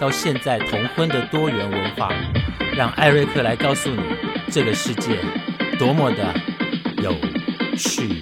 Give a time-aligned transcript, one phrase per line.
[0.00, 2.12] 到现在同婚的多元文化，
[2.76, 4.02] 让艾瑞克来告诉你，
[4.50, 5.18] 这个世界
[5.78, 6.34] 多么的
[7.02, 7.14] 有
[7.76, 8.20] 趣。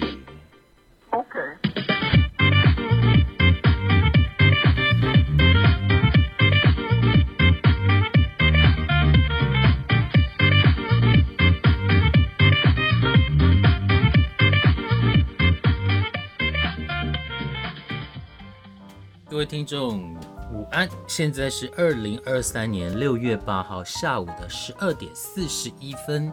[19.29, 20.15] 各位听众，
[20.53, 20.87] 午安！
[21.07, 26.31] 现在是二零二三年六月八号下午的十二点四十一分。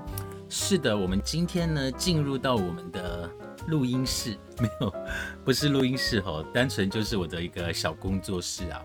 [0.51, 3.31] 是的，我们今天呢进入到我们的
[3.69, 4.95] 录音室，没有，
[5.43, 8.83] 不是录音室哦，单纯就是我的一个小工作室啊。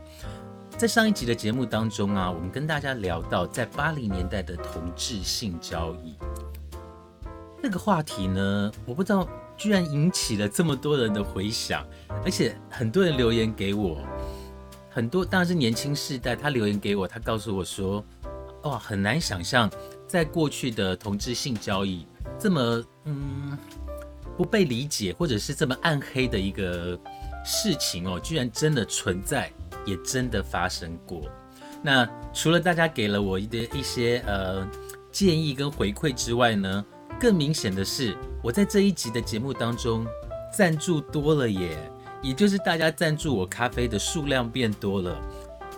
[0.78, 6.16] 在上一集的节目当中啊，我们跟大家聊到在八零年代的同志性交易
[7.62, 9.28] 那个话题呢，我不知道。
[9.58, 11.82] 居然引起了这么多人的回响，
[12.26, 14.06] 而且很多人留言给我，
[14.96, 18.02] 很多当然是年轻世代，他留言给我，他告诉我说，
[18.64, 19.70] 哇，很难想象
[20.08, 22.08] 在过去的同志性交易
[22.40, 23.58] 这么嗯
[24.38, 26.98] 不被理解，或者是这么暗黑的一个
[27.44, 29.52] 事情哦，居然真的存在，
[29.86, 31.24] 也真的发生过。
[31.84, 34.66] 那除了大家给了我一的一些呃
[35.12, 36.86] 建议跟回馈之外呢？
[37.20, 40.08] 更明显的是，我在这一集的节目当中，
[40.54, 41.78] 赞助多了耶，
[42.26, 45.16] 也就是大家赞助我咖啡的数量变多了，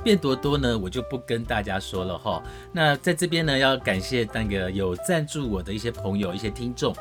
[0.01, 2.41] 变多多呢，我就不跟大家说了哈。
[2.71, 6.95] 那在这边呢，要感谢那个有赞助我的一些朋友、一些听众，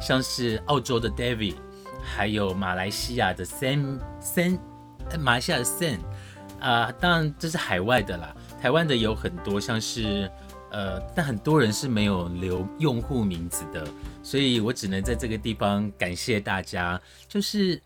[0.00, 1.56] 像是澳洲的 David，
[2.00, 4.58] 还有马来西亚的 Sam Sam，
[5.18, 5.98] 马来西亚的 Sam，
[6.60, 10.30] 啊，当然这是海外的啦，台湾的有很多，像是。
[10.74, 13.86] 呃，但很多人是没有留用户名字的，
[14.22, 16.98] 所以我只能在这个地方感谢大家。
[17.28, 17.78] 就是，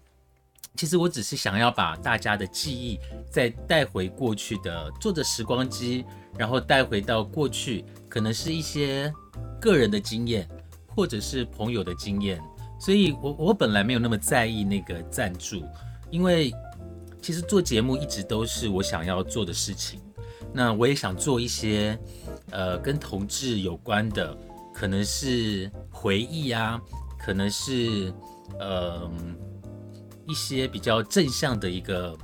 [0.76, 2.98] 其实我只是想要把大家的记忆
[3.30, 6.04] 再带回过去的，坐着时光机，
[6.36, 9.12] 然后带回到过去，可能是一些
[9.60, 10.48] 个人的经验，
[10.94, 12.40] 或者是朋友的经验。
[12.78, 15.62] 所以我我本来没有那么在意那个赞助，
[16.10, 16.52] 因为
[17.22, 20.00] 其实做节目一直都是我想要做的事情。
[20.52, 21.98] 那我也想做一些，
[22.50, 24.36] 呃，跟同志有关的，
[24.74, 26.80] 可能是回忆啊，
[27.18, 28.12] 可能是
[28.58, 29.10] 呃
[30.26, 32.16] 一些比较正向的一个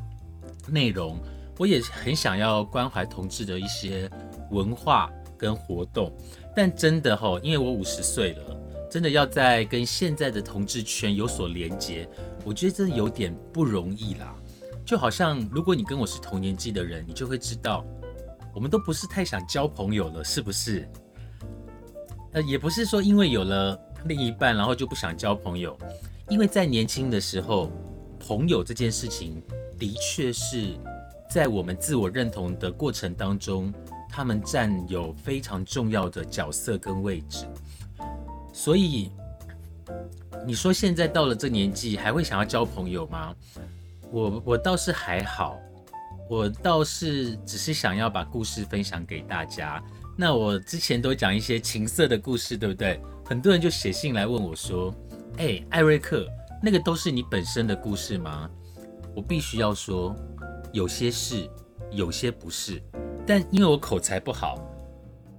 [0.69, 1.19] 内容。
[1.59, 4.11] 我也很想要关怀同志的一些
[4.51, 6.13] 文化跟活动，
[6.57, 8.57] 但真的哈，因为我五十岁了，
[8.91, 12.09] 真的要在跟现在的同志圈有所连接，
[12.45, 14.35] 我觉得真的有点不容易啦。
[14.85, 17.85] 就好像如果你跟我是同年纪的人，你就会知道。
[18.55, 20.87] 我们都不是太想交朋友了，是不是？
[22.33, 25.79] 呃，也不是说因为有了另一半，然后就不想交朋友。
[26.29, 27.71] 因为在年轻的时候，
[28.27, 29.43] 朋友这件事情
[29.79, 30.79] 的确是
[31.29, 33.73] 在我们自我认同的过程当中，
[34.09, 37.47] 他们占有非常重要的角色跟位置。
[38.53, 39.11] 所以，
[40.47, 43.35] 你说现在到了这年纪，还会想要交朋友吗？
[44.11, 45.59] 我我倒是还好。
[46.31, 49.83] 我倒是只是想要把故事分享给大家。
[50.17, 53.01] 那我之前都讲一些情色的故事，对不对？
[53.25, 54.95] 很多人就写信来问我说
[55.37, 56.27] ：“哎，艾瑞克，
[56.63, 58.49] 那个都是你本身的故事吗？”
[59.15, 60.17] 我必须要说，
[60.73, 61.47] 有些是，
[61.91, 62.83] 有些不是。
[63.27, 64.59] 但因为我口才不好，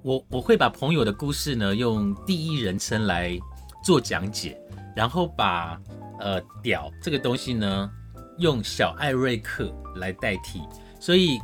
[0.04, 3.38] 我我会把朋友的故事呢用第一人称来
[3.84, 4.62] 做讲解，
[4.96, 5.82] 然后把
[6.20, 7.92] 呃屌这个东西呢
[8.38, 10.62] 用小艾瑞克来代替。
[11.00, 11.40] 所以，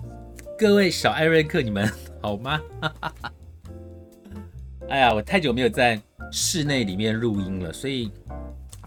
[0.57, 1.91] 各位小艾瑞克，你们
[2.21, 2.61] 好吗？
[4.87, 5.99] 哎呀，我太久没有在
[6.31, 8.11] 室内里面录音了，所以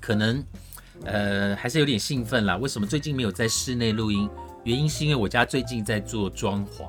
[0.01, 0.43] 可能
[1.05, 2.57] 呃还是有点兴奋啦。
[2.57, 4.29] 为什么最近没有在室内录音？
[4.65, 6.87] 原因是因为我家最近在做装潢。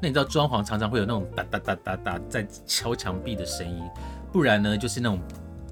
[0.00, 3.82] 那你知道装潢常常会有那种哒哒哒哒哒在敲墙壁的声音，
[4.32, 5.20] 不然呢就是那种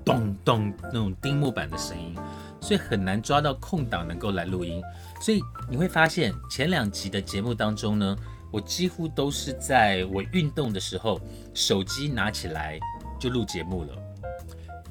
[0.04, 2.12] 咚咚那种钉木板的声音，
[2.60, 4.82] 所以很难抓到空档能够来录音。
[5.20, 5.40] 所以
[5.70, 8.16] 你会发现，前两集的节目当中呢，
[8.50, 11.20] 我几乎都是在我运动的时候，
[11.54, 12.80] 手机拿起来
[13.20, 14.05] 就录节目了。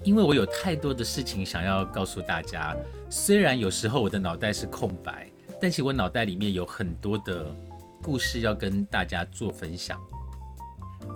[0.06, 2.78] 因为我有太多的事情想要告诉大家，
[3.10, 5.28] 虽然有时候我的脑袋是空白，
[5.60, 7.48] 但其实我脑袋里面有很多的
[8.04, 10.00] 故事要跟大家做分享。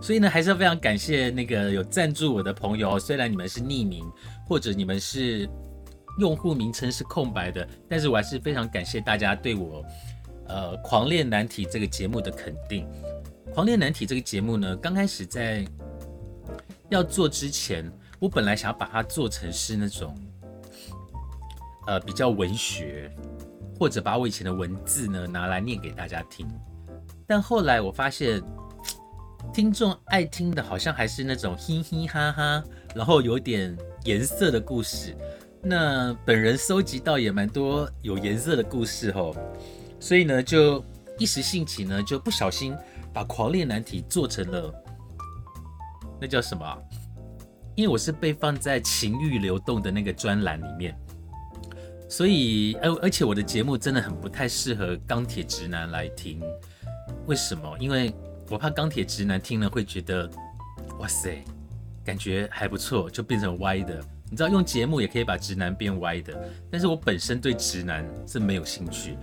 [0.01, 2.97] 所以呢，还是要非常感谢那个有赞助我的朋友。
[2.97, 4.03] 虽然你们是匿名，
[4.47, 5.47] 或者你们是
[6.19, 9.85] 用户名称是空白的，但是我还是非常感谢大家对我
[10.47, 12.87] 呃《狂恋难题》这个节目的肯定。
[13.53, 15.63] 《狂恋难题》这个节目呢，刚开始在
[16.89, 20.15] 要做之前，我本来想要把它做成是那种
[21.87, 23.11] 呃比较文学，
[23.79, 26.47] 或者把我以前的文字呢拿来念给大家听。
[27.25, 28.41] 但后来我发现。
[29.51, 32.63] 听众爱听的，好像还是那种嘻嘻哈哈，
[32.93, 35.15] 然后有点颜色的故事。
[35.63, 39.35] 那本人收集到也蛮多有颜色的故事吼，
[39.99, 40.83] 所以呢，就
[41.17, 42.75] 一时兴起呢，就不小心
[43.11, 44.71] 把《狂恋难题》做成了
[46.21, 46.77] 那叫什么？
[47.79, 50.93] 因为我是被放在情欲流动的那个专栏里面，
[52.09, 56.41] 所以而而且我的节目真的很不太适合钢铁直男来听。
[57.25, 57.77] 为什么？
[57.79, 58.13] 因为
[58.49, 60.29] 我怕钢铁直男听了会觉得，
[60.99, 61.41] 哇塞，
[62.03, 63.97] 感觉还不错，就变成歪的。
[64.29, 66.37] 你知道用节目也可以把直男变歪的，
[66.69, 69.15] 但是我本身对直男是没有兴趣。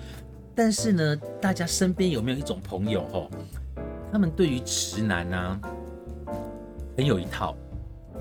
[0.55, 3.31] 但是呢，大家身边有没有一种朋友吼，
[4.11, 5.61] 他们对于直男呢
[6.97, 7.55] 很有一套，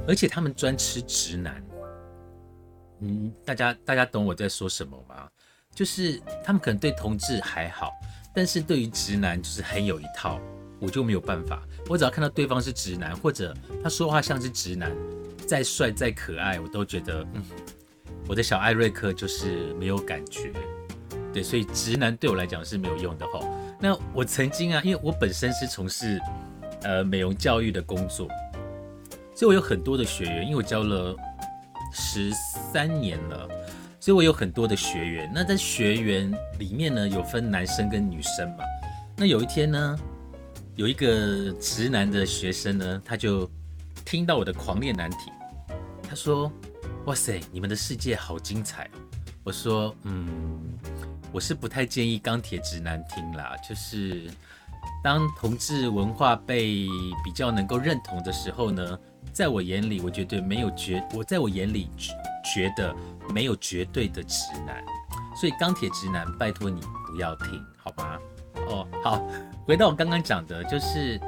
[0.08, 1.64] 而且他们专吃直男。
[3.02, 5.30] 嗯，大家大家懂我在说什么吗？
[5.74, 7.92] 就是他们可能对同志还好，
[8.34, 10.40] 但是对于直男就是很有一套。
[10.78, 14.92] 我就没有办法，我只要看到对方是直男，或者他说话像是直男，
[15.48, 17.42] 再帅再可爱，我都觉得，嗯，
[18.28, 20.52] 我的小艾瑞克就是没有感觉，
[21.34, 23.40] 对，所以直男对我来讲是没有用的哈。
[23.80, 26.20] 那我曾经啊，因为我本身是从事
[26.84, 28.28] 呃美容教育的工作，
[29.36, 31.16] 所以我有很多的学员，因为我教了
[31.92, 33.48] 十三年了，
[34.00, 35.30] 所以我有很多的学员。
[35.36, 38.64] 那在学员里面呢，有分男生跟女生嘛。
[39.18, 40.00] 那有一天呢。
[40.78, 43.50] 有一个直男的学生呢，他就
[44.04, 45.32] 听到我的狂恋难题，
[46.04, 46.52] 他说
[47.08, 48.90] ：“哇塞，你们的世界好精彩。”
[49.42, 50.78] 我说：“嗯，
[51.32, 54.30] 我是不太建议钢铁直男听啦，就是
[55.02, 56.86] 当同志文化被
[57.24, 59.00] 比较能够认同的时候呢，
[59.36, 61.90] 在我眼里，我绝对没有绝，我在我眼里
[62.42, 62.96] 觉得
[63.34, 64.82] 没有绝对的直男，
[65.36, 68.18] 所以钢铁直男，拜托你不要听，好吗？”
[68.70, 69.22] 哦，好，
[69.66, 71.20] 回到我刚刚讲的，就是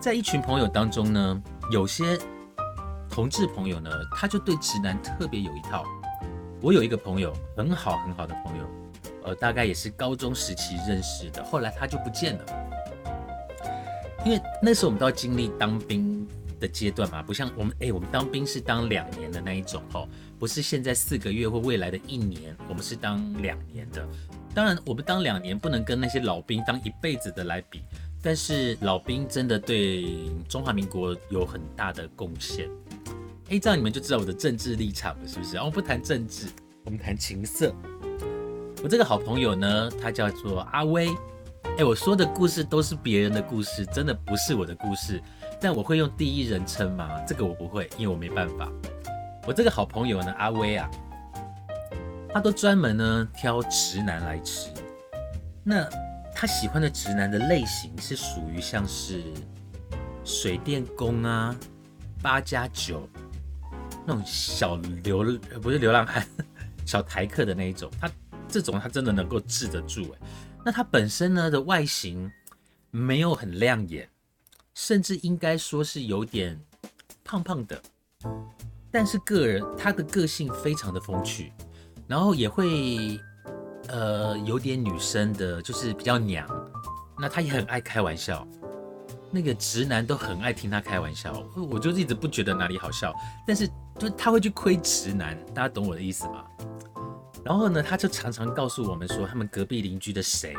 [0.00, 2.18] 在一群朋友当中呢，有些
[3.10, 5.84] 同志朋友呢，他就对直男特别有一套。
[6.62, 8.64] 我有一个朋友，很好很好的朋友，
[9.24, 12.44] 呃，大概也是高中时期认识的，后来他就不见了，
[14.24, 16.26] 因为那时候我们都要经历当兵
[16.62, 24.06] 的阶段嘛，不像我们，哎，我们当兵是当两年的那一种，哦，不是现在四个月或未来的一年，我们是当两年的。
[24.54, 27.82] 当然，我们当两年不能跟那些老兵当一辈子的来比，
[28.22, 32.70] 但是老兵真的对中华民国有很大的贡献。
[33.50, 35.56] 哎，这样你们就知道我的政治立场了，是不是？
[35.56, 36.46] 我们不谈政治，
[36.84, 37.74] 我们谈情色。
[38.84, 41.08] 我这个好朋友呢，他叫做阿威。
[41.78, 45.22] 哎，我说的故事都是别人的故事，真的不是我的故事。
[45.62, 47.08] 但我会用第一人称吗？
[47.26, 48.68] 这个我不会，因为我没办法。
[49.46, 50.90] 我这个好朋友呢，阿威啊。
[52.34, 54.70] 他都专门呢挑直男来吃，
[55.62, 55.86] 那
[56.34, 59.22] 他喜欢的直男的类型是属于像是
[60.24, 61.54] 水电工啊、
[62.22, 63.06] 八加九
[64.06, 66.26] 那种小流不是流浪汉、
[66.86, 68.10] 小台客的那一种，他
[68.48, 70.26] 这种他真的能够治得住哎。
[70.64, 72.32] 那他本身呢的外形
[72.90, 74.08] 没有很亮眼，
[74.74, 76.58] 甚至应该说是有点
[77.24, 77.80] 胖胖的，
[78.90, 81.52] 但是个人他的个性非常的风趣。
[82.08, 83.18] 然后也会，
[83.88, 86.46] 呃，有点女生的，就是比较娘。
[87.18, 88.46] 那他也很爱开玩笑，
[89.30, 91.32] 那个直男都很爱听他开玩笑。
[91.70, 93.14] 我就一直不觉得哪里好笑，
[93.46, 96.44] 但是就他会去亏直男，大家懂我的意思吗？
[97.44, 100.54] 然后呢，他就常常告诉我们说，他们隔壁邻居的谁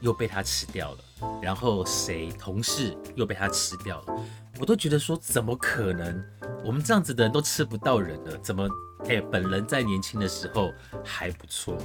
[0.00, 0.98] 又被他吃掉了，
[1.42, 4.16] 然后谁同事又被他吃掉了。
[4.60, 6.24] 我都觉得说，怎么可能？
[6.64, 8.68] 我们这样子的人都吃不到人了，怎么？
[9.08, 10.72] 哎，本人在年轻的时候
[11.04, 11.78] 还不错，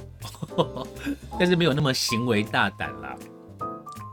[1.38, 3.16] 但是没有那么行为大胆啦。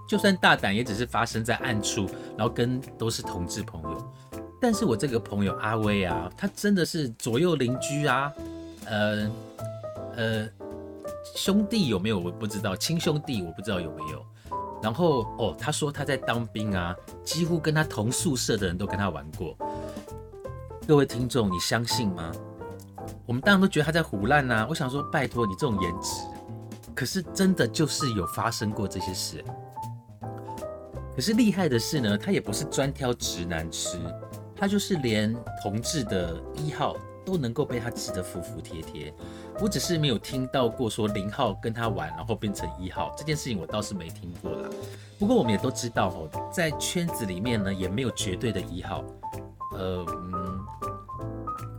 [0.08, 2.06] 就算大胆，也只是发生在暗处，
[2.38, 4.14] 然后跟都是同志朋友。
[4.62, 8.32] 但是我这个朋友阿威啊，他真的是左右邻居啊，
[8.86, 9.28] 呃
[10.16, 10.50] 呃，
[11.36, 14.26] 兄弟有没有我不知道，亲兄弟我不知道有没有。
[14.82, 19.56] 然后哦，他说他在当兵啊，几乎跟他同宿舍的人都跟他玩过。
[20.88, 22.32] 各位听众，你相信吗？
[23.26, 24.66] 我们当然都觉得他在胡乱呐！
[24.70, 26.22] 我想说，拜托你这种颜值，
[26.96, 29.44] 可是真的就是有发生过这些事。
[31.16, 34.00] 可是厉害的是呢，他也不是专挑直男吃，
[34.56, 39.14] 他就是连同志的一号都能够被他治得服服帖帖。
[39.60, 44.70] 我只是没有听到过说零号跟他玩，然后变成一号这件事情，我倒是没听过啦。
[45.20, 49.04] 不过我们也都知道哦，在圈子里面呢，也没有绝对的一号，
[49.78, 50.60] 呃，嗯，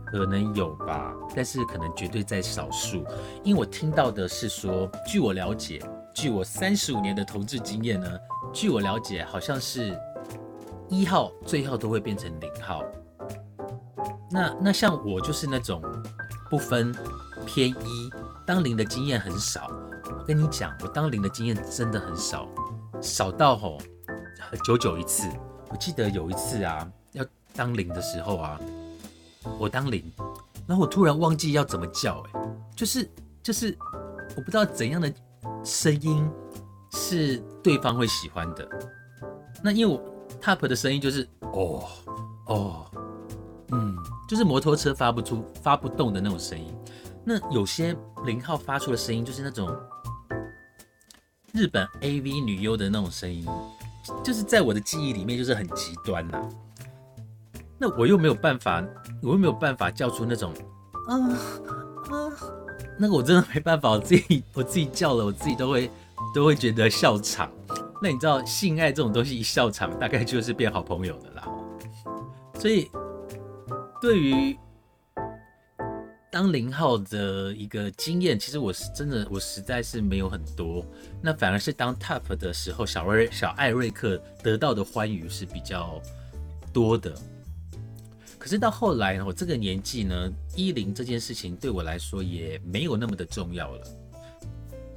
[0.05, 3.03] 可能有吧，但是可能绝对在少数。
[3.43, 5.81] 因为我听到的是说，据我了解，
[6.13, 8.09] 据我三十五年的同志经验呢，
[8.53, 9.99] 据我了解，好像是
[10.87, 12.81] 一号最后都会变成零号。
[14.33, 15.81] 那那像我就是那种
[16.49, 16.93] 不分。
[17.45, 18.09] 偏一
[18.45, 19.69] 当零的经验很少，
[20.05, 22.47] 我跟你讲，我当零的经验真的很少，
[23.01, 23.77] 少到吼
[24.63, 25.27] 久久一次。
[25.69, 28.57] 我记得有一次啊，要当零的时候啊，
[29.59, 30.09] 我当零，
[30.65, 32.41] 然后我突然忘记要怎么叫，哎，
[32.73, 33.11] 就是
[33.43, 33.77] 就是
[34.37, 35.13] 我不知道怎样的
[35.65, 36.25] 声音
[36.93, 38.65] 是对方会喜欢的。
[39.61, 40.01] 那因为我
[40.41, 41.83] top 的声音就是哦
[42.47, 42.85] 哦，
[44.33, 46.75] 就是摩托车发不出发不动的那种声音。
[47.23, 49.69] 那有些零号发出的声音就是那种
[51.51, 53.47] 日本 A V 女优的那种声音，
[54.23, 56.49] 就是在我的记忆里面就是很极端呐。
[57.77, 58.83] 那我又没有办法，
[59.21, 60.51] 我又没有办法叫出那种
[61.07, 61.13] 啊
[62.09, 62.33] 啊，
[62.97, 65.91] 那个我真的没办法，我自己我自己叫了，我自己都会
[66.33, 67.51] 都会觉得笑场。
[68.01, 71.47] 那你知道性爱这种东西一笑场，大概就是变好朋友的啦。
[72.59, 72.89] 所以
[74.03, 74.53] 对于
[76.29, 80.85] 当零号的一个经验，其实我是真的，我实在是没有很多。
[81.21, 86.01] 那反而是当 top 的时候，小瑞小艾瑞克得到的欢愉是比较
[86.73, 87.17] 多的。
[88.37, 93.87] 可是到后来呢，我这个年纪呢，一零这件事情对我来说也没有那么的重要了。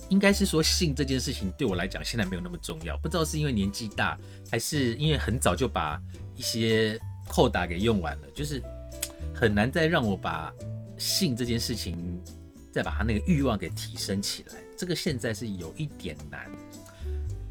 [0.09, 2.97] 应该是说性这件事情对我来讲现在没有那么重要。
[2.97, 4.19] 不知道是因为年纪大，
[4.51, 5.97] 还是因为很早就把
[6.35, 8.61] 一些扣打给用完了，就是
[9.35, 10.53] 很难再让我把。
[10.99, 12.19] 性这件事情，
[12.73, 16.51] 再把他那个欲望给提升起来，这个现在是有一点难，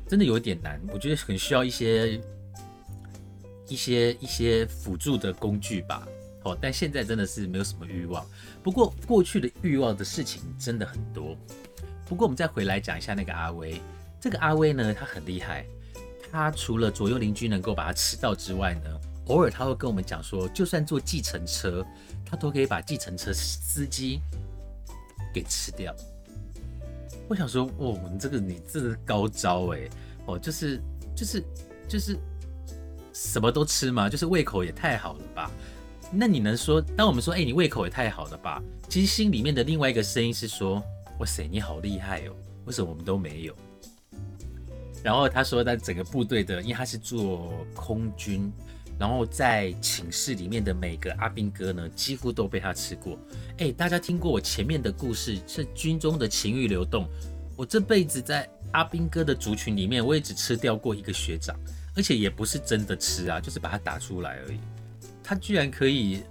[0.07, 0.81] 真的有一点难。
[0.91, 2.19] 我觉得很需要一些
[3.67, 6.07] 一些一些辅助的工具吧。
[6.41, 8.25] 哦，但现在真的是没有什么欲望。
[8.63, 11.37] 不过过去的欲望的事情真的很多。
[12.07, 13.79] 不过我们再回来讲一下那个阿威，
[14.19, 15.63] 这个阿威呢，他很厉害。
[16.31, 21.85] 他除了左右邻居能够把他吃到之外呢，偶尔他会跟我们讲说，就算坐计程车。
[22.27, 24.19] 他都可以把计程车司机
[25.31, 25.95] 给吃掉。
[27.27, 29.87] 我想说，哦，你这个你这是高招哎，
[30.25, 30.81] 哦，就是
[31.15, 31.43] 就是
[31.87, 32.17] 就是
[33.13, 35.51] 什么都吃嘛，就是胃口也太好了吧？
[36.11, 38.59] 那你能说，当我们说，哎，你胃口也太好了吧？
[38.89, 40.81] 其实心里面的另外一个声音是说，
[41.19, 42.33] 哇塞，你好厉害哦，
[42.65, 43.55] 为什么我们都没有？
[45.03, 48.51] 然后他说，他整个部队的，因为他是做空军。
[48.97, 53.17] 然后在寝室里面的每个阿兵哥呢，几乎都被他吃过。
[53.57, 57.07] 哎，大家听过我前面的故事，是军中的情欲流动。
[57.57, 61.55] 我这辈子在阿兵哥的族群里面，我也只吃掉过一个学长，
[61.95, 64.59] 而且也不是真的吃啊，就是把他打出来而已。
[65.23, 66.23] 他居然可以，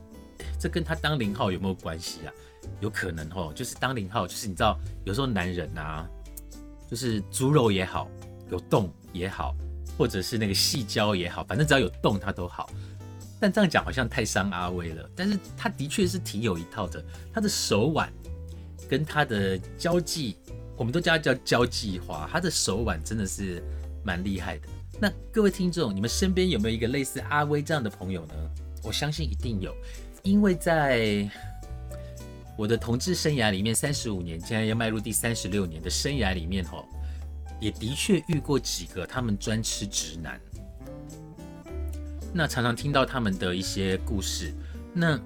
[0.59, 2.33] 这跟他当零号有没有关系啊？
[2.81, 6.09] 有可能哦，就是当零号，就是你知道，有时候男人啊，
[6.91, 8.09] 就是猪肉也好，
[8.51, 9.55] 有洞也好。
[9.97, 12.71] 或者是那个细胶也好，反正只要有洞它都好。
[13.41, 15.11] 但这样讲好像太伤阿威了。
[15.15, 18.11] 但是他的确是挺有一套的，他的手腕
[18.89, 20.37] 跟他的交际，
[20.77, 23.63] 我们都叫他叫交际花，他的手腕真的是
[24.03, 24.69] 蛮厉害的。
[25.01, 28.35] 那各位听众，你们身边有没有一个类似阿威这样的朋友呢？
[28.83, 29.75] 我相信一定有，
[30.23, 31.29] 因为在
[32.57, 36.87] 我的同志生涯里面，三十五年，现在要迈入第三十六年的生涯里面，吼。
[37.65, 40.39] 也的确遇过几个，他们专吃直男。
[42.31, 44.53] 那常常听到他们的一些故事。
[44.93, 45.19] 那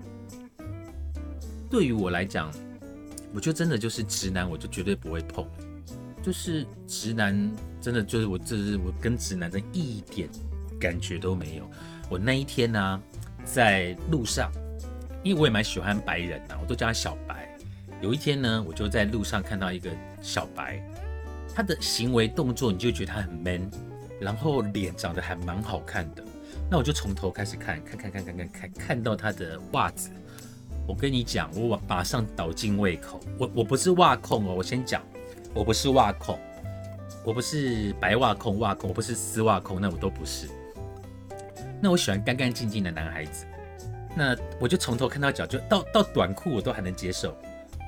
[1.69, 2.49] 对于我来讲，
[3.35, 5.45] 我就真的就是直男，我就绝对不会碰。
[6.23, 10.29] 就是直男，真的就是我，这是我跟直男的一点
[10.79, 11.69] 感觉都没有。
[12.09, 13.03] 我那一天呢，
[13.45, 14.49] 在路上，
[15.25, 17.53] 因为我也蛮喜欢白人的，我都叫他小白。
[18.01, 19.91] 有一天呢，我就在路上看到一个
[20.23, 20.81] 小白。
[21.59, 23.69] 他的行为动作，你就觉得他很 man，
[24.21, 26.23] 然后脸长得还蛮好看的。
[26.71, 30.09] 那我就从头开始看，看看看看看看，看到他的袜子，
[30.87, 33.19] 我跟你讲，我马上倒进胃口。
[33.37, 35.03] 我我不是袜控哦，我先讲，
[35.53, 36.39] 我不是袜控，
[37.25, 40.47] 我不是白袜控袜控，我不是丝袜控，那我都不是。
[41.83, 43.45] 那我喜欢干干净净的男孩子。
[44.15, 47.37] 那我就从头看到脚，就到到短裤我都还能接受。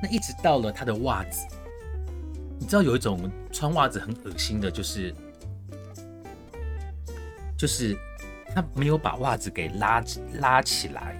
[0.02, 1.46] 那一直到了他的袜子。
[2.60, 5.12] 你知道有一种穿袜子很恶心的，就是
[7.56, 7.96] 就是
[8.54, 11.18] 他没有把袜子给拉拉起来，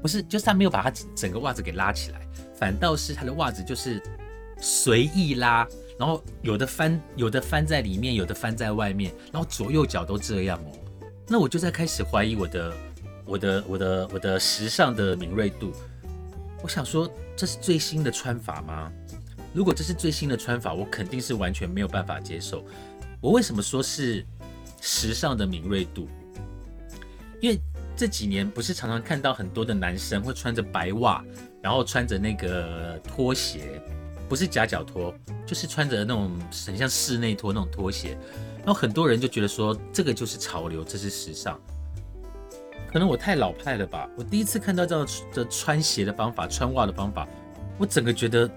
[0.00, 4.02] 不是，就是他没有把他整个袜子给拉起来，反倒是他的袜子就是
[4.58, 10.72] 随意拉，然后有的翻，有的翻在里面，有的翻在外面，然后左右脚都这样哦。
[11.28, 12.74] 那我就在开始怀疑我的、
[13.26, 15.70] 我的、我的、我的时尚的敏锐度。
[16.62, 18.90] 我想说，这是最新的穿法吗？
[19.54, 22.64] 如果这是最新的穿法，我肯定是完全没有办法接受。
[23.20, 24.24] 我为什么说是
[24.80, 26.06] 时尚的敏锐度？
[27.40, 27.58] 因为
[27.96, 31.24] 这几年不是常常看到很多的男生会穿着白袜，
[31.62, 33.80] 然后穿着那个拖鞋，
[34.28, 35.12] 不是夹脚拖，
[35.46, 36.30] 就是穿着那种
[36.66, 38.16] 很像室内拖那种拖鞋，
[38.58, 41.58] 然后很多人就觉得说这个就是潮流，这是时尚。
[42.92, 44.08] 可能我太老派了吧？
[44.16, 47.26] 我第一次看到这样的穿鞋的方法、穿袜的方法，
[47.78, 48.48] 我整个觉得。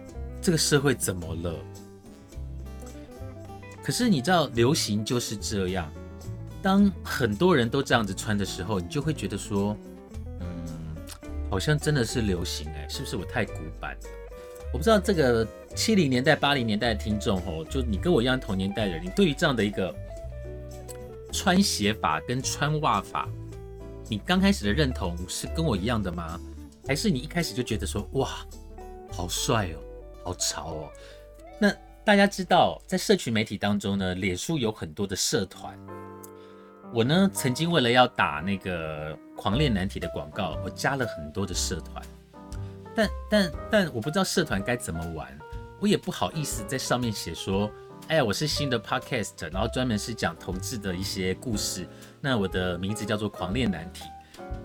[0.41, 1.55] 这个社会怎么了？
[3.83, 5.91] 可是你知道，流行就是这样。
[6.61, 9.75] 当很多人都这样子穿的时候，你就会觉得说，
[10.39, 10.45] 嗯，
[11.49, 14.09] 好像真的是流行哎，是不是我太古板了？
[14.73, 19.93] 我不知道这个七零年代、八零年代的听众哦，就你跟我一样同年代的人，你对于这样的一个
[21.31, 23.27] 穿鞋法跟穿袜法，
[24.07, 26.39] 你刚开始的认同是跟我一样的吗？
[26.87, 28.29] 还是你一开始就觉得说，哇，
[29.11, 29.79] 好帅哦？
[30.23, 30.89] 好潮哦！
[31.59, 31.73] 那
[32.03, 35.77] 大家知道，在社群媒体当中呢，脸书有很多的社团。
[36.93, 42.03] 我呢，曾经为了要打那个狂恋难题的广告，我加了很多的社团。
[42.93, 45.39] 但但但，我不知道社团该怎么玩，
[45.79, 47.71] 我也不好意思在上面写说，
[48.09, 51.87] 哎呀，我是新的 podcast，然后专门是讲同志的一些故事。
[52.19, 54.03] 那我的名字叫做狂恋难题，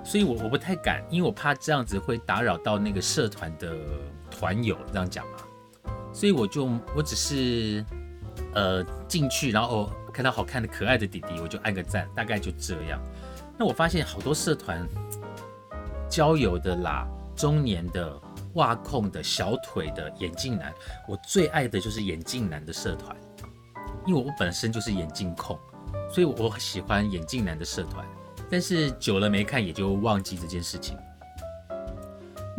[0.02, 3.72] 所以我我不太敢，因为我怕这样子会打扰到那个社团的
[4.28, 5.38] 团友，这样讲嘛。
[6.16, 7.85] 所以我就我只是
[8.54, 12.99] 呃进去，然后看到好看的可爱的弟弟，我就按个赞，大概就这样。
[13.59, 14.88] 那我发现好多社团
[16.09, 18.18] 交友的啦，中年的、
[18.55, 20.72] 袜控的、小腿的、眼镜男，
[21.07, 23.14] 我最爱的就是眼镜男的社团，
[24.07, 25.59] 因为我本身就是眼镜控，
[26.11, 28.02] 所以我喜欢眼镜男的社团。
[28.50, 30.96] 但是久了没看，也就忘记这件事情。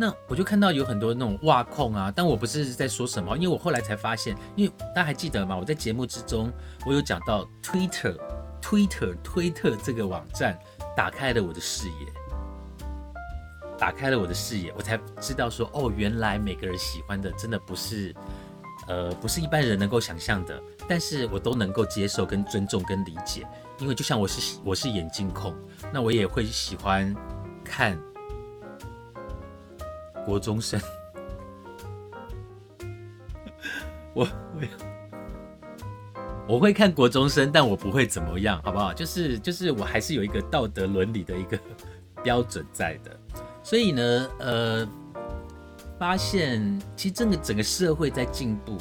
[0.00, 5.56] 那我就看到有很多那种挖控啊，但我不是在说什么，因为我后来才发现，因为大家还记得吗？
[5.56, 6.52] 我在节目之中，
[6.86, 8.16] 我有讲到 Twitter、
[8.62, 10.56] Twitter、推特这个网站
[10.96, 12.06] 打开了我的视野，
[13.76, 18.14] 打开了我的视野，我才知道说，哦，原来每个人喜欢的真的不是，
[18.86, 23.44] 呃，不是一般人能够想象的，但是我都能够接受、跟尊重、跟理解，
[23.80, 25.52] 因为就像我是我是眼镜控，
[25.92, 27.12] 那我也会喜欢
[27.64, 28.00] 看。
[30.28, 30.78] 国中生，
[34.12, 34.60] 我我
[36.46, 38.92] 我会看国中生，但我不会怎么样，好不好？
[38.92, 41.58] 就是就是我还是有一个道德伦理的一个
[42.22, 43.18] 标准在的，
[43.62, 44.86] 所以呢，呃，
[45.98, 48.76] 发现其实整个整个社会在进步，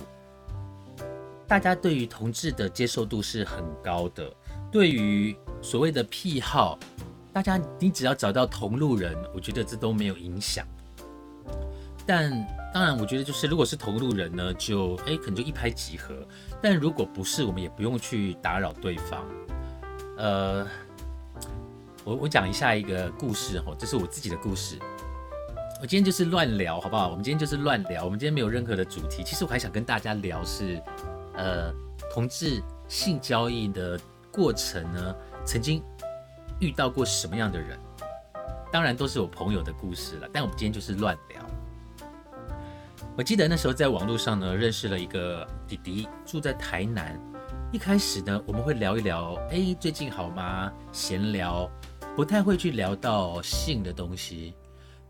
[1.48, 4.30] 大家对于同志的接受度是很高的，
[4.70, 6.78] 对于所谓的癖好，
[7.32, 10.68] 大家你只要找到同路人，我觉得这都没有影响。
[12.08, 12.32] 但
[12.74, 16.15] 当然，我觉得就是如果是同路人呢，就哎可能就一拍即合。
[16.62, 19.26] 但如果不是，我们也不用去打扰对方。
[20.17, 20.65] 呃，
[22.04, 24.80] 我我讲一下一个故事哈，这是我自己的故事。
[25.80, 27.10] 我今天就是乱聊，好不好？
[27.10, 29.24] 我们今天就是乱聊，我们今天没有任何的主题。
[29.24, 30.82] 其实我还想跟大家聊是，
[31.36, 31.72] 呃，
[32.12, 34.00] 同志性交易的
[34.32, 35.15] 过程呢，
[35.46, 35.84] 曾经
[36.60, 37.78] 遇到过什么样的人？
[38.72, 40.28] 当然都是我朋友的故事了。
[40.34, 41.41] 但我们今天就是乱聊。
[43.18, 47.20] 我记得那时候在网络上呢，认识了一个弟弟，住在台南。
[47.72, 50.72] 一开始呢，我们会聊一聊，哎，最近好吗？
[50.92, 51.68] 闲聊，
[52.16, 54.54] 不太会去聊到性的东西。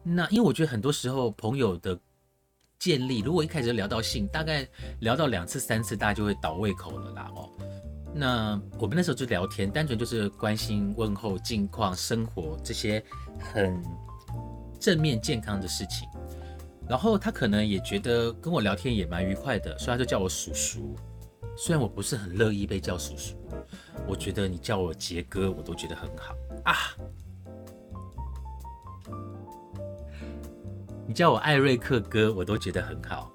[0.03, 1.99] 那因为我觉得很多时候朋友的
[2.79, 4.65] 建立，如果一开始就聊到性，大概
[5.01, 7.29] 聊到两次三次，大家就会倒胃口了啦。
[7.35, 7.49] 哦，
[8.15, 13.03] 那我们那时候就聊天，单纯就是关心问候近况、生活这些
[13.37, 13.83] 很
[14.79, 16.07] 正面健康的事情。
[16.89, 20.95] 然后他可能也觉得跟我聊天也蛮愉快的，所以他就叫我叔叔。
[21.57, 23.35] 虽然我不是很乐意被叫叔叔，
[24.07, 26.75] 我觉得你叫我杰哥，我都觉得很好啊。
[31.07, 33.31] 你叫我艾瑞克哥，我都觉得很好。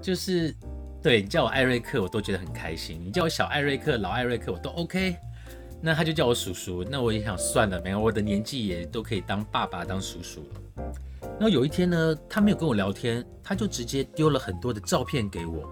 [0.00, 0.54] 就是
[1.02, 2.98] 对你叫我艾瑞克，我都觉得很开心。
[3.04, 5.16] 你叫我小艾瑞克、老艾瑞克，我都 OK。
[5.82, 10.60] 那他就叫我叔叔，那我也想算了，没有我的年纪也都可以当爸爸、当叔叔了。
[11.40, 15.66] 然后有一天呢，他没有跟我聊天，他就直接丢了很多的照片给我。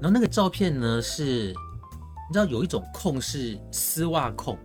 [0.00, 4.56] 然后那个照片呢，是你知道有一种控是丝袜控，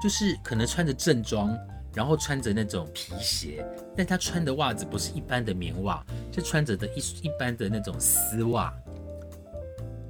[0.00, 1.52] 就是可能穿着正装，
[1.92, 6.00] 然后穿着那种皮鞋，但他穿的袜子不是一般的棉袜，
[6.32, 8.72] 是穿着的一一般的那种丝袜。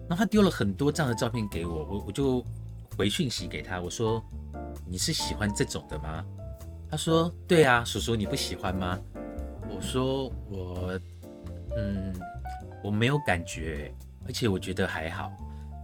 [0.06, 2.44] 然后他丢了很多这样的照片给我，我我就
[2.94, 4.22] 回讯息给他，我说
[4.86, 6.22] 你是喜欢这种的吗？
[6.90, 8.98] 他说对啊，叔叔你不喜欢吗？
[9.68, 11.00] 我说我
[11.76, 12.12] 嗯
[12.82, 13.92] 我没有感觉，
[14.26, 15.30] 而且我觉得还好。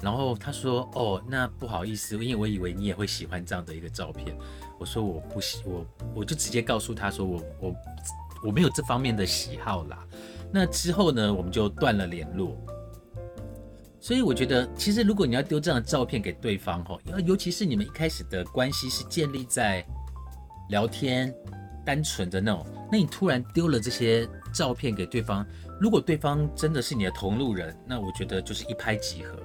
[0.02, 4.36] 然后他说哦那不好意思，因为我以为你也会喜欢这样的一个照片。
[4.78, 7.74] 我说我不喜我我就直接告诉他说我我
[8.46, 10.04] 我没有这方面的喜好啦。
[10.52, 12.56] 那之后呢我们就断了联络。
[14.00, 19.82] 所以我觉得，其实如果你要丢这样的照片给对方，吼，尤其是你们一开始的关系是建立在
[20.68, 21.34] 聊天、
[21.84, 25.46] 单纯的那种，那你突然丢了这些照片给对方，
[25.80, 29.38] 如果对方真的是你的同路人，那我觉得就是一拍即合。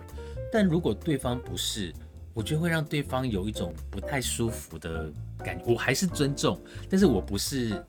[0.52, 1.94] 但如果对方不是，
[2.34, 5.66] 我觉得会让对方有一种不太舒服的感觉。
[5.66, 7.84] 我还是尊重，但是我不是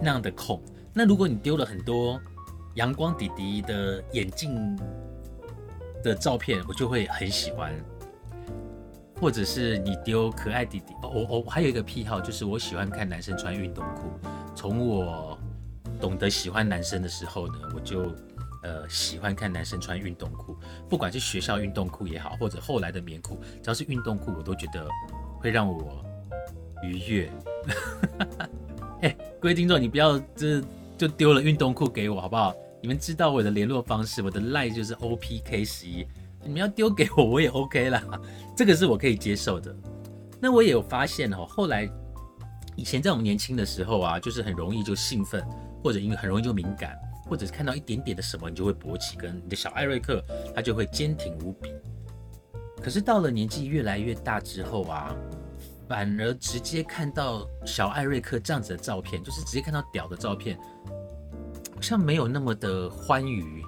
[0.00, 0.60] 那样的控。
[0.92, 2.20] 那如果你丢了很多
[2.74, 4.78] 阳光弟弟的眼镜。
[6.02, 7.74] 的照片我就会很喜欢，
[9.20, 14.10] 或者是你丢可爱弟弟，我我我还有一个癖好，就是我喜欢看男生穿运动裤。
[14.56, 15.38] 从我
[16.00, 18.14] 懂得喜欢男生的时候呢，我就
[18.62, 20.56] 呃喜欢看男生穿运动裤，
[20.88, 24.88] 不管是学校运动裤也好，或者后来的棉裤，只要是运动裤，我都觉得
[25.38, 26.02] 会让我
[26.82, 27.30] 愉悦。
[29.02, 30.62] 哎，各位听众，你不要这
[30.96, 32.54] 就丢了运动裤给我好不好？
[32.80, 36.06] 你们知道我的联络方式，我的 line 就是 O P K 十一。
[36.42, 38.02] 你们要丢给我，我也 O K 啦，
[38.56, 39.74] 这个是我可以接受的。
[40.40, 41.88] 那我也有发现哦，后来
[42.76, 45.44] 以前在我们年轻的时候啊，就是很容易就兴奋，
[45.82, 46.96] 或者因为很容易就敏感，
[47.28, 50.24] 或者是看到一点点的什么，你就会勃起，跟你的小艾瑞克
[50.54, 51.70] 他就会坚挺无比。
[52.82, 55.14] 可是到了年纪越来越大之后啊，
[55.86, 60.58] 反而直接看到小艾瑞克这样子的照片，就是直接看到屌的照片。
[61.74, 63.62] 好像没有那么的欢愉，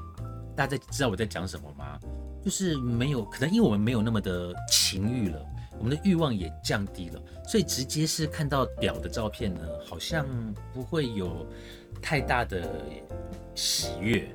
[0.54, 1.98] 大家知道我在讲什么吗？
[2.44, 5.40] 就是没有，可能因为我们没有那么的情欲了，
[5.78, 10.26] 我们的欲望也降低了，所以直接是看到表的照片呢，好像
[10.74, 11.46] 不会有
[12.02, 12.68] 太大的
[13.54, 14.28] 喜悦。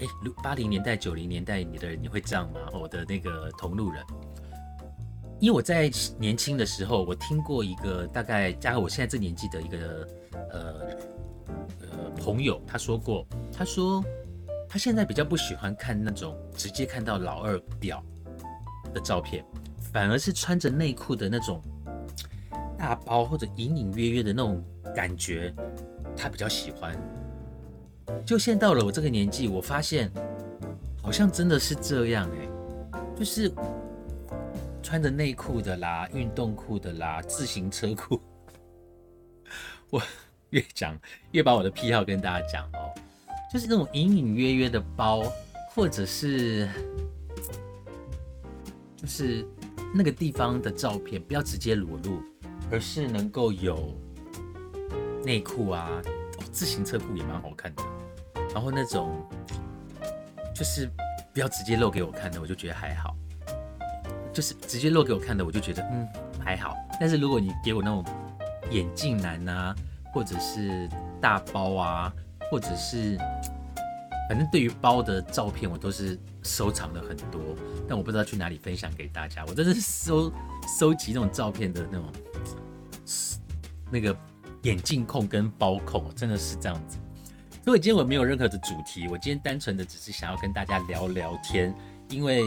[0.00, 0.06] 哎，
[0.42, 2.60] 八零年代、九零年代你的你会这样吗？
[2.72, 4.04] 我的那个同路人，
[5.38, 5.88] 因为我在
[6.18, 10.08] 年轻的时候，我听过一个大概加我现在这年纪的一个
[10.50, 10.74] 呃
[11.80, 12.10] 呃。
[12.14, 14.04] 朋友他说过，他说
[14.72, 18.02] 他现在比较不喜欢看那种直接看到老二屌
[18.94, 19.44] 的照片，
[19.92, 21.60] 反而是穿着内裤的那种
[22.78, 24.64] 大包或者隐隐约约的那种
[24.96, 25.54] 感觉，
[26.16, 26.96] 他比较喜欢。
[28.24, 30.10] 就现在到了我这个年纪，我发现
[31.02, 33.52] 好像真的是这样哎，就是
[34.82, 38.18] 穿着内裤的啦、运动裤的啦、自行车裤，
[39.92, 40.02] 我。
[40.52, 40.94] 越讲
[41.30, 42.92] 越把我的癖好跟大家讲哦，
[43.52, 45.22] 就是那种隐隐约约的包，
[45.74, 46.66] 或者是
[48.96, 49.46] 就是
[49.94, 52.22] 那个地方的照片，不要直接裸露，
[52.70, 53.94] 而是能够有
[55.22, 56.00] 内裤啊，
[56.50, 57.82] 自行车裤也蛮好看的。
[58.54, 59.22] 然后那种
[60.54, 60.90] 就是
[61.34, 63.14] 不要直接露给我看的，我就觉得还好。
[64.32, 66.08] 就是直接露给我看的，我就觉得嗯
[66.42, 66.74] 还好。
[66.98, 68.02] 但是如果你给我那种
[68.70, 69.76] 眼镜男啊，
[70.10, 70.88] 或者是
[71.20, 72.10] 大包啊，
[72.52, 73.16] 或者是
[74.28, 77.40] 反正对于包的照片，我都是收藏了很多，
[77.88, 79.42] 但我不知道去哪里分享给大家。
[79.48, 80.30] 我真的是收
[80.78, 82.12] 收集那种照片的那种
[83.90, 84.14] 那个
[84.64, 86.98] 眼镜控跟包控，真的是这样子。
[87.64, 91.74] 所以今天我没有任何的主题，我今天单纯的只是想要跟大家聊聊天，
[92.10, 92.42] 因为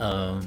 [0.00, 0.40] 呃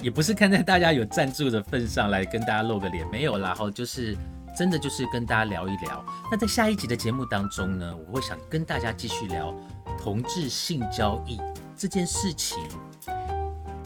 [0.00, 4.16] 也不是看在大家有赞助的份上来跟大家露个脸，没有，然后就是。
[4.58, 6.04] 真的就是跟大家聊一聊。
[6.28, 9.54] 那在下一集的节目当中呢，我会想跟大家继续聊
[9.96, 11.38] 同志性交易
[11.76, 12.58] 这件事情，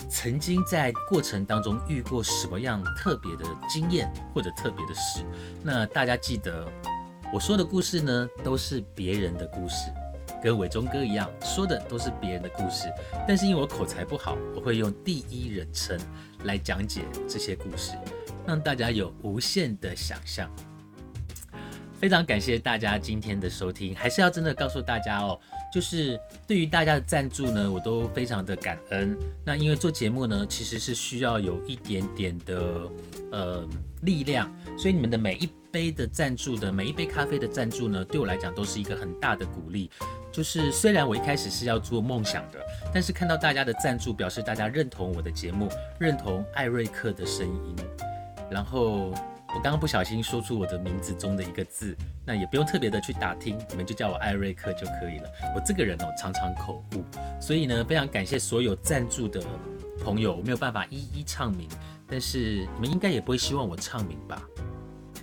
[0.09, 5.23] 曾经在过程当中遇过什么样特别的经验或者特别的事。
[5.63, 6.67] 那大家记得
[7.35, 9.93] 我说的故事呢，都是别人的故事，
[10.43, 12.91] 跟伟忠哥一样说的都是别人的故事。
[13.29, 16.01] 但是因为我口才不好，我会用第一人称
[16.45, 17.93] 来讲解这些故事。
[18.47, 20.51] 让大家有无限的想象，
[22.01, 25.39] 非常感谢大家今天的收听，还是要真的告诉大家哦，
[25.73, 29.17] 就是对于大家的赞助呢，我都非常的感恩。
[29.45, 32.91] 那因为做节目呢，其实是需要有一点点的
[33.31, 33.69] 呃
[34.03, 39.89] 力量，所以你们的每一杯的赞助的每一杯咖啡的赞助呢，对我来讲都是一个很大的鼓励。
[40.33, 42.59] 就是虽然我一开始是要做梦想的，
[42.93, 45.69] 但是看到大家的赞助，表示大家认同我的节目，
[46.01, 47.77] 认同艾瑞克的声音。
[48.53, 49.11] 然后
[49.49, 55.31] 我刚刚不小心说出我的名字中的一个字，那也不用特别的去打听，你们就叫我艾瑞克就可以了。
[55.55, 57.05] 我这个人哦，常常口误，
[57.41, 59.43] 所以呢，非常感谢所有赞助的
[60.05, 61.69] 朋友，我没有办法一一唱名，
[62.07, 64.43] 但是你们应该也不会希望我唱名吧？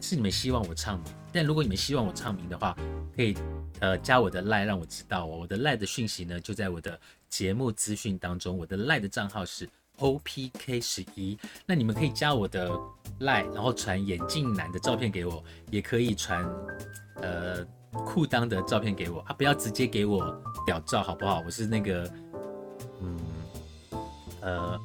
[0.01, 2.75] 是你们希望我唱名，但如果你们希望我唱名的话，
[3.15, 3.37] 可以。
[3.81, 5.37] 呃，加我的赖让我知道哦。
[5.39, 8.57] 我的赖的讯息呢，就在我的节目资讯当中。
[8.57, 11.37] 我的赖的账号是 OPK 十一。
[11.65, 12.71] 那你们可以加我的
[13.19, 16.43] 赖，然后传眼镜男的照片给我，也可以传
[17.21, 20.35] 呃裤裆的照片给我啊，不要直接给我
[20.65, 21.41] 屌照好不好？
[21.45, 22.11] 我是那个
[23.01, 23.19] 嗯
[24.41, 24.79] 呃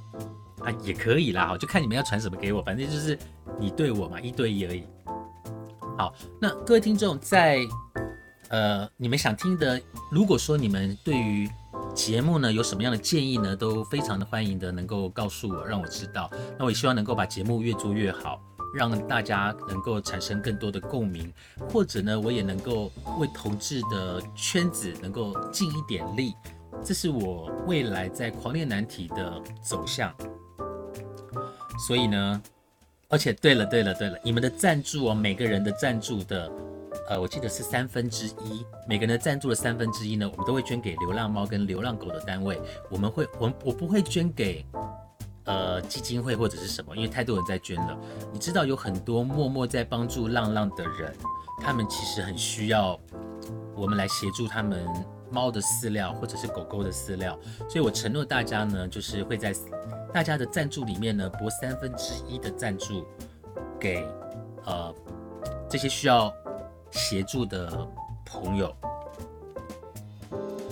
[0.61, 3.19] 啊也可以啦，就看你们要传什么给我，反正就是
[3.59, 4.85] 你对我嘛，一对一而已。
[5.97, 7.61] 好，那各位听众在。
[8.51, 9.81] 呃，你们想听的，
[10.13, 11.49] 如果说你们对于
[11.95, 16.29] 节目呢有什么样的建议呢，都非常的欢迎的，能够告诉我，让我知道。
[16.59, 18.41] 那我也希望能够把节目越做越好，
[18.75, 21.33] 让大家能够产生更多的共鸣，
[21.71, 26.35] 或者呢，我也能够为同志的圈子能够尽一点力，
[26.83, 30.13] 这是我未来在狂恋难题的走向。
[31.87, 32.43] 所以呢，
[33.09, 36.51] 而且对了对了对了，你们的赞助哦，每个人的赞助的。
[37.09, 42.59] 呃，我记得是三分之一，每个人赞助的三分之一呢，我们都会捐给流浪猫跟流浪狗的单位。
[42.89, 44.65] 我们会，我我不会捐给
[45.45, 47.99] 呃基金会或者是什么，因为太多人在捐了。
[48.33, 51.15] 你知道有很多默默在帮助浪浪的人，
[51.61, 52.99] 他们其实很需要
[53.77, 54.83] 我们来协助他们
[55.31, 57.39] 猫的饲料或者是狗狗的饲料。
[57.69, 59.55] 所以我承诺大家呢，就是会在
[60.11, 63.05] 大家的赞助里面呢，拨三分之一的赞助
[63.79, 64.07] 给
[64.65, 64.95] 呃
[65.69, 66.33] 这些需要。
[66.95, 67.87] 协助的
[68.25, 68.75] 朋友，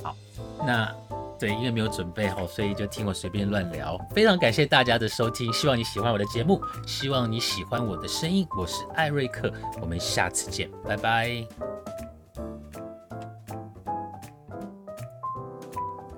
[0.03, 0.17] 好，
[0.65, 0.95] 那
[1.39, 3.99] 对，因为没有准备好，所以就听我随便乱聊。
[4.15, 8.47] 非常感谢大家的收听，希望你喜欢我的节目，希望你喜欢我的声音。
[8.57, 11.45] 我是艾瑞克，我们下次见，拜拜。